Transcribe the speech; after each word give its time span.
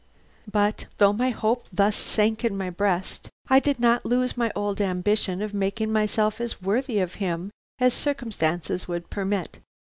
"But 0.51 0.87
though 0.97 1.13
hope 1.13 1.67
thus 1.71 1.95
sank 1.95 2.43
in 2.43 2.57
my 2.57 2.71
breast, 2.71 3.29
I 3.49 3.59
did 3.59 3.79
not 3.79 4.03
lose 4.03 4.35
my 4.35 4.51
old 4.55 4.81
ambition 4.81 5.43
of 5.43 5.53
making 5.53 5.91
myself 5.93 6.41
as 6.41 6.59
worthy 6.59 6.97
of 6.97 7.13
him 7.21 7.51
as 7.79 7.93
circumstances 7.93 8.87
would 8.87 9.11
permit. 9.11 9.59